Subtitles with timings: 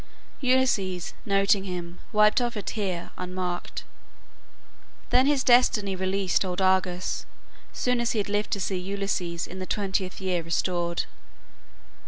[0.41, 3.83] Ulysses, noting him, wiped off a tear Unmarked....
[5.11, 7.27] Then his destiny released Old Argus,
[7.71, 11.05] soon as he had lived to see Ulysses in the twentieth year restored."